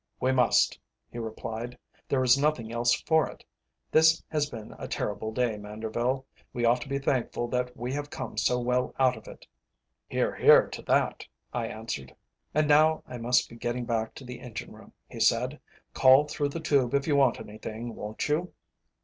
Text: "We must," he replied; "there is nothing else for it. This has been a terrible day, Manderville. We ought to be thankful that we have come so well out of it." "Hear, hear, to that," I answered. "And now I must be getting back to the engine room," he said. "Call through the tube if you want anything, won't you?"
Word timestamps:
"We 0.19 0.31
must," 0.31 0.79
he 1.11 1.19
replied; 1.19 1.77
"there 2.09 2.23
is 2.23 2.35
nothing 2.35 2.71
else 2.71 2.91
for 3.01 3.29
it. 3.29 3.45
This 3.91 4.23
has 4.29 4.49
been 4.49 4.73
a 4.79 4.87
terrible 4.87 5.31
day, 5.31 5.59
Manderville. 5.59 6.25
We 6.53 6.65
ought 6.65 6.81
to 6.81 6.89
be 6.89 6.97
thankful 6.97 7.47
that 7.49 7.77
we 7.77 7.93
have 7.93 8.09
come 8.09 8.35
so 8.35 8.59
well 8.59 8.95
out 8.97 9.15
of 9.15 9.27
it." 9.27 9.45
"Hear, 10.09 10.33
hear, 10.33 10.65
to 10.69 10.81
that," 10.81 11.27
I 11.53 11.67
answered. 11.67 12.15
"And 12.51 12.67
now 12.67 13.03
I 13.07 13.19
must 13.19 13.47
be 13.47 13.55
getting 13.55 13.85
back 13.85 14.15
to 14.15 14.25
the 14.25 14.39
engine 14.39 14.71
room," 14.73 14.91
he 15.07 15.19
said. 15.19 15.59
"Call 15.93 16.25
through 16.27 16.49
the 16.49 16.59
tube 16.59 16.95
if 16.95 17.05
you 17.05 17.15
want 17.15 17.39
anything, 17.39 17.93
won't 17.93 18.27
you?" 18.27 18.53